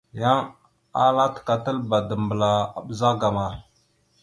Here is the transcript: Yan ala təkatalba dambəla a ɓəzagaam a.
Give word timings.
Yan 0.19 0.39
ala 1.03 1.25
təkatalba 1.35 1.97
dambəla 2.09 2.51
a 2.77 2.79
ɓəzagaam 2.85 3.37
a. 3.45 3.45